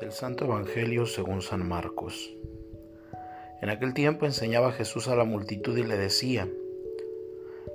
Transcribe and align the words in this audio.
Del 0.00 0.12
Santo 0.12 0.44
Evangelio 0.44 1.06
según 1.06 1.40
San 1.40 1.66
Marcos. 1.66 2.36
En 3.62 3.70
aquel 3.70 3.94
tiempo 3.94 4.26
enseñaba 4.26 4.72
Jesús 4.72 5.08
a 5.08 5.16
la 5.16 5.24
multitud 5.24 5.74
y 5.78 5.84
le 5.84 5.96
decía, 5.96 6.48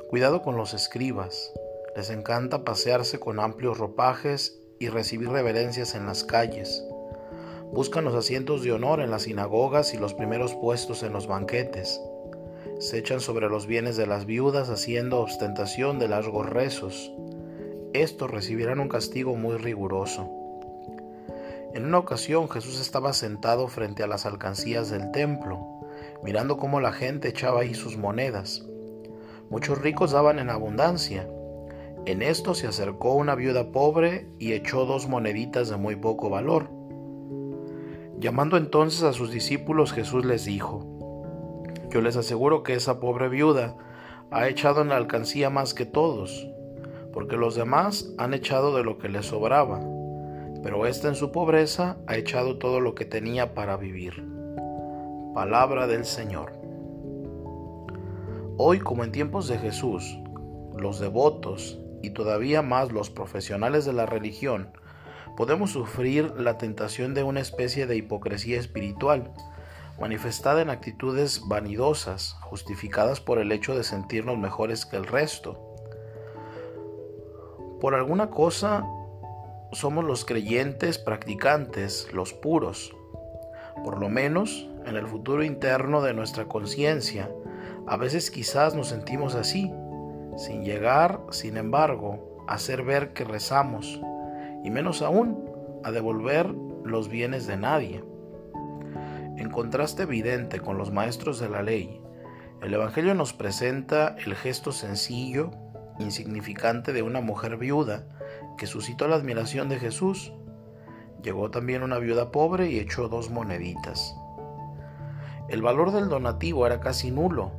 Cuidado 0.07 0.43
con 0.43 0.55
los 0.55 0.75
escribas, 0.75 1.51
les 1.95 2.11
encanta 2.11 2.63
pasearse 2.63 3.19
con 3.19 3.39
amplios 3.39 3.79
ropajes 3.79 4.61
y 4.77 4.89
recibir 4.89 5.29
reverencias 5.29 5.95
en 5.95 6.05
las 6.05 6.23
calles. 6.23 6.85
Buscan 7.71 8.03
los 8.03 8.13
asientos 8.13 8.61
de 8.63 8.71
honor 8.71 9.01
en 9.01 9.09
las 9.09 9.23
sinagogas 9.23 9.95
y 9.95 9.97
los 9.97 10.13
primeros 10.13 10.53
puestos 10.53 11.01
en 11.01 11.13
los 11.13 11.25
banquetes. 11.25 11.99
Se 12.79 12.99
echan 12.99 13.19
sobre 13.19 13.49
los 13.49 13.65
bienes 13.65 13.97
de 13.97 14.05
las 14.05 14.27
viudas 14.27 14.69
haciendo 14.69 15.21
ostentación 15.21 15.97
de 15.97 16.07
largos 16.07 16.47
rezos. 16.47 17.11
Estos 17.93 18.29
recibirán 18.29 18.79
un 18.79 18.89
castigo 18.89 19.35
muy 19.35 19.57
riguroso. 19.57 20.40
En 21.73 21.85
una 21.85 21.99
ocasión 21.99 22.49
Jesús 22.49 22.81
estaba 22.81 23.13
sentado 23.13 23.69
frente 23.69 24.03
a 24.03 24.07
las 24.07 24.25
alcancías 24.25 24.89
del 24.89 25.11
templo, 25.11 25.65
mirando 26.21 26.57
cómo 26.57 26.81
la 26.81 26.91
gente 26.91 27.29
echaba 27.29 27.61
ahí 27.61 27.75
sus 27.75 27.95
monedas. 27.95 28.67
Muchos 29.49 29.79
ricos 29.79 30.11
daban 30.11 30.39
en 30.39 30.49
abundancia. 30.49 31.29
En 32.05 32.23
esto 32.23 32.55
se 32.55 32.67
acercó 32.67 33.13
una 33.13 33.35
viuda 33.35 33.71
pobre 33.71 34.27
y 34.37 34.51
echó 34.51 34.85
dos 34.85 35.07
moneditas 35.07 35.69
de 35.69 35.77
muy 35.77 35.95
poco 35.95 36.29
valor. 36.29 36.69
Llamando 38.19 38.57
entonces 38.57 39.03
a 39.03 39.13
sus 39.13 39.31
discípulos, 39.31 39.93
Jesús 39.93 40.25
les 40.25 40.43
dijo, 40.43 41.63
Yo 41.89 42.01
les 42.01 42.17
aseguro 42.17 42.63
que 42.63 42.73
esa 42.73 42.99
pobre 42.99 43.29
viuda 43.29 43.77
ha 44.29 44.49
echado 44.49 44.81
en 44.81 44.89
la 44.89 44.97
alcancía 44.97 45.49
más 45.49 45.73
que 45.73 45.85
todos, 45.85 46.49
porque 47.13 47.37
los 47.37 47.55
demás 47.55 48.13
han 48.17 48.33
echado 48.33 48.75
de 48.75 48.83
lo 48.83 48.97
que 48.97 49.07
les 49.07 49.27
sobraba 49.27 49.79
pero 50.63 50.85
ésta 50.85 51.07
en 51.07 51.15
su 51.15 51.31
pobreza 51.31 51.97
ha 52.07 52.15
echado 52.15 52.57
todo 52.57 52.79
lo 52.79 52.95
que 52.95 53.05
tenía 53.05 53.53
para 53.53 53.77
vivir. 53.77 54.23
Palabra 55.33 55.87
del 55.87 56.05
Señor. 56.05 56.53
Hoy, 58.57 58.79
como 58.79 59.03
en 59.03 59.11
tiempos 59.11 59.47
de 59.47 59.57
Jesús, 59.57 60.19
los 60.77 60.99
devotos 60.99 61.79
y 62.03 62.11
todavía 62.11 62.61
más 62.61 62.91
los 62.91 63.09
profesionales 63.09 63.85
de 63.85 63.93
la 63.93 64.05
religión 64.05 64.71
podemos 65.35 65.71
sufrir 65.71 66.33
la 66.37 66.57
tentación 66.57 67.13
de 67.13 67.23
una 67.23 67.39
especie 67.39 67.87
de 67.87 67.95
hipocresía 67.95 68.59
espiritual, 68.59 69.31
manifestada 69.99 70.61
en 70.61 70.69
actitudes 70.69 71.41
vanidosas, 71.47 72.35
justificadas 72.41 73.21
por 73.21 73.39
el 73.39 73.51
hecho 73.51 73.75
de 73.75 73.83
sentirnos 73.83 74.37
mejores 74.37 74.85
que 74.85 74.97
el 74.97 75.07
resto. 75.07 75.59
Por 77.79 77.95
alguna 77.95 78.29
cosa 78.29 78.85
somos 79.71 80.03
los 80.03 80.25
creyentes 80.25 80.97
practicantes, 80.97 82.11
los 82.13 82.33
puros. 82.33 82.95
Por 83.83 83.99
lo 83.99 84.09
menos 84.09 84.69
en 84.85 84.97
el 84.97 85.07
futuro 85.07 85.43
interno 85.43 86.01
de 86.01 86.13
nuestra 86.13 86.45
conciencia, 86.45 87.29
a 87.87 87.97
veces 87.97 88.31
quizás 88.31 88.75
nos 88.75 88.89
sentimos 88.89 89.35
así, 89.35 89.71
sin 90.35 90.63
llegar, 90.63 91.21
sin 91.31 91.57
embargo, 91.57 92.43
a 92.47 92.55
hacer 92.55 92.83
ver 92.83 93.13
que 93.13 93.23
rezamos, 93.23 94.01
y 94.63 94.69
menos 94.69 95.01
aún 95.01 95.49
a 95.83 95.91
devolver 95.91 96.47
los 96.83 97.09
bienes 97.09 97.47
de 97.47 97.57
nadie. 97.57 98.03
En 99.37 99.49
contraste 99.49 100.03
evidente 100.03 100.59
con 100.59 100.77
los 100.77 100.91
maestros 100.91 101.39
de 101.39 101.49
la 101.49 101.63
ley, 101.63 102.01
el 102.61 102.73
Evangelio 102.73 103.15
nos 103.15 103.33
presenta 103.33 104.15
el 104.23 104.35
gesto 104.35 104.71
sencillo, 104.71 105.51
insignificante 105.97 106.93
de 106.93 107.01
una 107.01 107.21
mujer 107.21 107.57
viuda 107.57 108.05
que 108.61 108.67
suscitó 108.67 109.07
la 109.07 109.15
admiración 109.15 109.69
de 109.69 109.79
Jesús. 109.79 110.33
Llegó 111.23 111.49
también 111.49 111.81
una 111.81 111.97
viuda 111.97 112.29
pobre 112.29 112.69
y 112.69 112.77
echó 112.77 113.07
dos 113.07 113.31
moneditas. 113.31 114.15
El 115.49 115.63
valor 115.63 115.91
del 115.91 116.09
donativo 116.09 116.67
era 116.67 116.79
casi 116.79 117.09
nulo, 117.09 117.53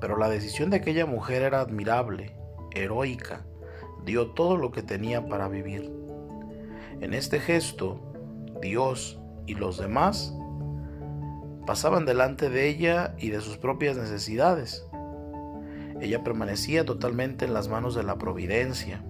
pero 0.00 0.16
la 0.16 0.28
decisión 0.28 0.70
de 0.70 0.76
aquella 0.76 1.04
mujer 1.04 1.42
era 1.42 1.60
admirable, 1.60 2.36
heroica, 2.76 3.44
dio 4.04 4.34
todo 4.34 4.56
lo 4.56 4.70
que 4.70 4.84
tenía 4.84 5.26
para 5.26 5.48
vivir. 5.48 5.92
En 7.00 7.12
este 7.12 7.40
gesto, 7.40 8.00
Dios 8.62 9.18
y 9.48 9.54
los 9.54 9.78
demás 9.78 10.32
pasaban 11.66 12.04
delante 12.04 12.50
de 12.50 12.68
ella 12.68 13.16
y 13.18 13.30
de 13.30 13.40
sus 13.40 13.58
propias 13.58 13.96
necesidades. 13.96 14.86
Ella 16.00 16.22
permanecía 16.22 16.84
totalmente 16.84 17.46
en 17.46 17.52
las 17.52 17.66
manos 17.66 17.96
de 17.96 18.04
la 18.04 18.16
providencia. 18.16 19.04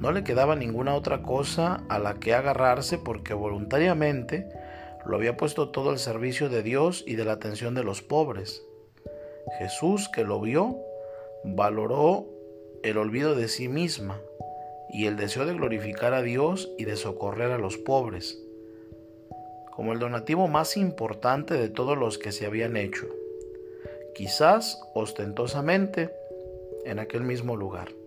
No 0.00 0.12
le 0.12 0.24
quedaba 0.24 0.56
ninguna 0.56 0.94
otra 0.94 1.20
cosa 1.20 1.84
a 1.90 1.98
la 1.98 2.14
que 2.14 2.32
agarrarse 2.32 2.96
porque 2.96 3.34
voluntariamente 3.34 4.48
lo 5.04 5.14
había 5.14 5.36
puesto 5.36 5.68
todo 5.68 5.90
al 5.90 5.98
servicio 5.98 6.48
de 6.48 6.62
Dios 6.62 7.04
y 7.06 7.16
de 7.16 7.26
la 7.26 7.32
atención 7.32 7.74
de 7.74 7.84
los 7.84 8.00
pobres. 8.00 8.64
Jesús, 9.58 10.08
que 10.08 10.24
lo 10.24 10.40
vio, 10.40 10.78
valoró 11.44 12.24
el 12.82 12.96
olvido 12.96 13.34
de 13.34 13.46
sí 13.48 13.68
misma 13.68 14.18
y 14.88 15.04
el 15.04 15.18
deseo 15.18 15.44
de 15.44 15.52
glorificar 15.52 16.14
a 16.14 16.22
Dios 16.22 16.72
y 16.78 16.86
de 16.86 16.96
socorrer 16.96 17.50
a 17.50 17.58
los 17.58 17.76
pobres, 17.76 18.42
como 19.70 19.92
el 19.92 19.98
donativo 19.98 20.48
más 20.48 20.78
importante 20.78 21.52
de 21.52 21.68
todos 21.68 21.98
los 21.98 22.16
que 22.16 22.32
se 22.32 22.46
habían 22.46 22.78
hecho, 22.78 23.06
quizás 24.14 24.80
ostentosamente 24.94 26.10
en 26.86 27.00
aquel 27.00 27.20
mismo 27.20 27.54
lugar 27.54 27.99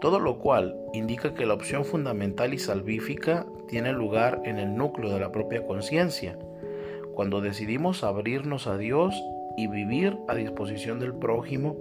todo 0.00 0.18
lo 0.20 0.38
cual 0.38 0.76
indica 0.92 1.34
que 1.34 1.46
la 1.46 1.54
opción 1.54 1.84
fundamental 1.84 2.54
y 2.54 2.58
salvífica 2.58 3.46
tiene 3.68 3.92
lugar 3.92 4.42
en 4.44 4.58
el 4.58 4.76
núcleo 4.76 5.12
de 5.12 5.20
la 5.20 5.32
propia 5.32 5.66
conciencia, 5.66 6.38
cuando 7.14 7.40
decidimos 7.40 8.04
abrirnos 8.04 8.66
a 8.66 8.76
Dios 8.76 9.14
y 9.56 9.68
vivir 9.68 10.16
a 10.28 10.34
disposición 10.34 10.98
del 11.00 11.14
prójimo. 11.14 11.76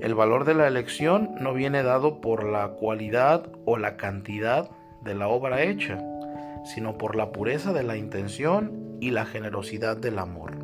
El 0.00 0.14
valor 0.14 0.44
de 0.44 0.54
la 0.54 0.66
elección 0.66 1.30
no 1.40 1.54
viene 1.54 1.82
dado 1.82 2.20
por 2.20 2.44
la 2.44 2.68
cualidad 2.68 3.48
o 3.64 3.78
la 3.78 3.96
cantidad 3.96 4.70
de 5.02 5.14
la 5.14 5.28
obra 5.28 5.62
hecha, 5.62 5.98
sino 6.64 6.98
por 6.98 7.16
la 7.16 7.32
pureza 7.32 7.72
de 7.72 7.82
la 7.82 7.96
intención 7.96 8.96
y 9.00 9.10
la 9.10 9.26
generosidad 9.26 9.96
del 9.96 10.18
amor. 10.18 10.61